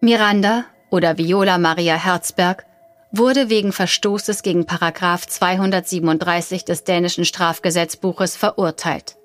Miranda 0.00 0.66
oder 0.90 1.16
Viola 1.16 1.56
Maria 1.56 1.94
Herzberg 1.94 2.66
wurde 3.10 3.48
wegen 3.48 3.72
Verstoßes 3.72 4.42
gegen 4.42 4.66
Paragraf 4.66 5.26
237 5.26 6.66
des 6.66 6.84
dänischen 6.84 7.24
Strafgesetzbuches 7.24 8.36
verurteilt. 8.36 9.16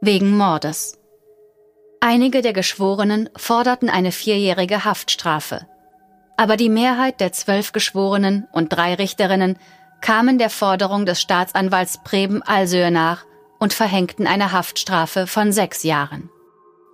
Wegen 0.00 0.36
Mordes. 0.36 0.98
Einige 2.00 2.42
der 2.42 2.52
Geschworenen 2.52 3.28
forderten 3.36 3.90
eine 3.90 4.12
vierjährige 4.12 4.84
Haftstrafe. 4.84 5.66
Aber 6.36 6.56
die 6.56 6.68
Mehrheit 6.68 7.20
der 7.20 7.32
zwölf 7.32 7.72
Geschworenen 7.72 8.46
und 8.52 8.72
drei 8.72 8.94
Richterinnen 8.94 9.58
kamen 10.00 10.38
der 10.38 10.50
Forderung 10.50 11.06
des 11.06 11.20
Staatsanwalts 11.20 12.04
Preben 12.04 12.42
Alsöhr 12.42 12.92
nach 12.92 13.24
und 13.58 13.72
verhängten 13.72 14.28
eine 14.28 14.52
Haftstrafe 14.52 15.26
von 15.26 15.50
sechs 15.50 15.82
Jahren. 15.82 16.30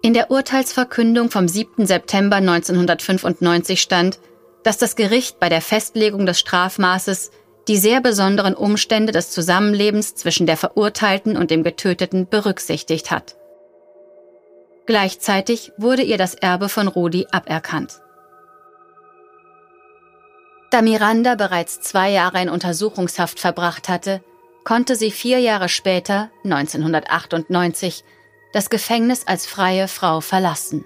In 0.01 0.15
der 0.15 0.31
Urteilsverkündung 0.31 1.31
vom 1.31 1.49
7. 1.49 1.87
September 1.87 2.37
1995 2.37 3.83
stand, 3.83 4.19
dass 4.63 4.79
das 4.79 4.97
Gericht 4.97 5.39
bei 5.39 5.51
der 5.51 5.61
Festlegung 5.61 6.25
des 6.25 6.39
Strafmaßes 6.41 7.31
die 7.69 7.77
sehr 7.77 8.01
besonderen 8.01 8.55
Umstände 8.55 9.13
des 9.13 9.31
Zusammenlebens 9.31 10.15
zwischen 10.15 10.47
der 10.47 10.57
Verurteilten 10.57 11.37
und 11.37 11.51
dem 11.51 11.63
Getöteten 11.63 12.27
berücksichtigt 12.29 13.11
hat. 13.11 13.37
Gleichzeitig 14.87 15.73
wurde 15.79 16.03
ihr 16.03 16.19
das 16.19 16.35
Erbe 16.35 16.69
von 16.69 16.89
Rudi 16.89 17.27
aberkannt. 17.31 18.01
Da 20.71 20.83
Miranda 20.83 21.37
bereits 21.37 21.81
zwei 21.81 22.11
Jahre 22.11 22.43
in 22.43 22.49
Untersuchungshaft 22.49 23.39
verbracht 23.41 23.89
hatte, 23.89 24.23
konnte 24.65 24.97
sie 24.97 25.11
vier 25.11 25.39
Jahre 25.39 25.69
später, 25.69 26.31
1998, 26.43 28.05
das 28.53 28.71
Gefängnis 28.71 29.27
als 29.27 29.47
freie 29.47 29.89
Frau 29.89 30.21
verlassen. 30.21 30.85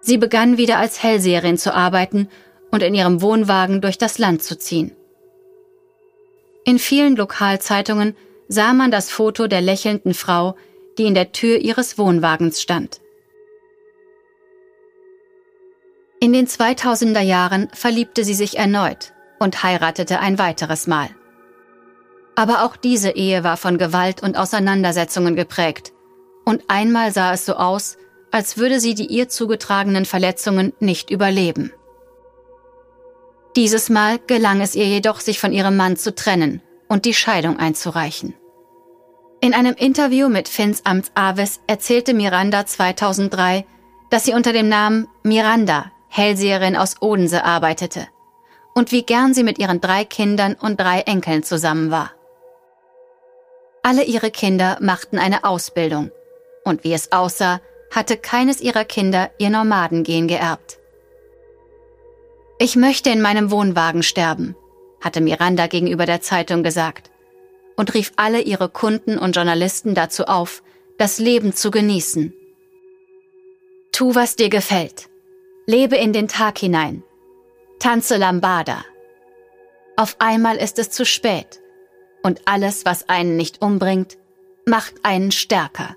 Sie 0.00 0.18
begann 0.18 0.56
wieder 0.56 0.78
als 0.78 1.02
Hellseherin 1.02 1.58
zu 1.58 1.74
arbeiten 1.74 2.28
und 2.70 2.82
in 2.82 2.94
ihrem 2.94 3.22
Wohnwagen 3.22 3.80
durch 3.80 3.98
das 3.98 4.18
Land 4.18 4.42
zu 4.42 4.58
ziehen. 4.58 4.96
In 6.64 6.78
vielen 6.78 7.16
Lokalzeitungen 7.16 8.16
sah 8.48 8.72
man 8.72 8.90
das 8.90 9.10
Foto 9.10 9.46
der 9.46 9.60
lächelnden 9.60 10.14
Frau, 10.14 10.56
die 10.98 11.04
in 11.04 11.14
der 11.14 11.32
Tür 11.32 11.58
ihres 11.58 11.98
Wohnwagens 11.98 12.60
stand. 12.60 13.00
In 16.20 16.32
den 16.32 16.46
2000er 16.46 17.20
Jahren 17.20 17.68
verliebte 17.74 18.24
sie 18.24 18.34
sich 18.34 18.56
erneut 18.56 19.12
und 19.40 19.62
heiratete 19.62 20.20
ein 20.20 20.38
weiteres 20.38 20.86
Mal. 20.86 21.10
Aber 22.36 22.64
auch 22.64 22.76
diese 22.76 23.10
Ehe 23.10 23.44
war 23.44 23.56
von 23.56 23.76
Gewalt 23.76 24.22
und 24.22 24.36
Auseinandersetzungen 24.36 25.34
geprägt. 25.34 25.92
Und 26.44 26.62
einmal 26.68 27.12
sah 27.12 27.32
es 27.32 27.44
so 27.44 27.54
aus, 27.54 27.98
als 28.30 28.56
würde 28.56 28.80
sie 28.80 28.94
die 28.94 29.06
ihr 29.06 29.28
zugetragenen 29.28 30.04
Verletzungen 30.04 30.72
nicht 30.80 31.10
überleben. 31.10 31.72
Dieses 33.56 33.90
Mal 33.90 34.18
gelang 34.26 34.60
es 34.60 34.74
ihr 34.74 34.86
jedoch, 34.86 35.20
sich 35.20 35.38
von 35.38 35.52
ihrem 35.52 35.76
Mann 35.76 35.96
zu 35.96 36.14
trennen 36.14 36.62
und 36.88 37.04
die 37.04 37.14
Scheidung 37.14 37.58
einzureichen. 37.58 38.34
In 39.44 39.54
einem 39.54 39.74
Interview 39.74 40.28
mit 40.28 40.48
Finns 40.48 40.86
Amts 40.86 41.10
Aves 41.16 41.58
erzählte 41.66 42.14
Miranda 42.14 42.64
2003, 42.64 43.66
dass 44.08 44.24
sie 44.24 44.34
unter 44.34 44.52
dem 44.52 44.68
Namen 44.68 45.08
Miranda 45.24 45.90
Hellseherin 46.06 46.76
aus 46.76 47.02
Odense 47.02 47.44
arbeitete 47.44 48.06
und 48.72 48.92
wie 48.92 49.02
gern 49.02 49.34
sie 49.34 49.42
mit 49.42 49.58
ihren 49.58 49.80
drei 49.80 50.04
Kindern 50.04 50.54
und 50.54 50.78
drei 50.78 51.00
Enkeln 51.00 51.42
zusammen 51.42 51.90
war. 51.90 52.12
Alle 53.82 54.04
ihre 54.04 54.30
Kinder 54.30 54.78
machten 54.80 55.18
eine 55.18 55.42
Ausbildung 55.42 56.12
und 56.62 56.84
wie 56.84 56.92
es 56.92 57.10
aussah, 57.10 57.60
hatte 57.90 58.16
keines 58.16 58.60
ihrer 58.60 58.84
Kinder 58.84 59.32
ihr 59.38 59.50
Nomadengehen 59.50 60.28
geerbt. 60.28 60.78
Ich 62.60 62.76
möchte 62.76 63.10
in 63.10 63.20
meinem 63.20 63.50
Wohnwagen 63.50 64.04
sterben, 64.04 64.54
hatte 65.00 65.20
Miranda 65.20 65.66
gegenüber 65.66 66.06
der 66.06 66.20
Zeitung 66.20 66.62
gesagt 66.62 67.11
und 67.76 67.94
rief 67.94 68.12
alle 68.16 68.40
ihre 68.40 68.68
Kunden 68.68 69.18
und 69.18 69.36
Journalisten 69.36 69.94
dazu 69.94 70.24
auf, 70.24 70.62
das 70.98 71.18
Leben 71.18 71.54
zu 71.54 71.70
genießen. 71.70 72.34
Tu, 73.92 74.14
was 74.14 74.36
dir 74.36 74.48
gefällt. 74.48 75.08
Lebe 75.66 75.96
in 75.96 76.12
den 76.12 76.28
Tag 76.28 76.58
hinein. 76.58 77.02
Tanze 77.78 78.16
Lambada. 78.16 78.84
Auf 79.96 80.16
einmal 80.18 80.56
ist 80.56 80.78
es 80.78 80.90
zu 80.90 81.04
spät. 81.04 81.60
Und 82.22 82.42
alles, 82.46 82.84
was 82.84 83.08
einen 83.08 83.36
nicht 83.36 83.60
umbringt, 83.60 84.16
macht 84.64 84.94
einen 85.02 85.32
stärker. 85.32 85.96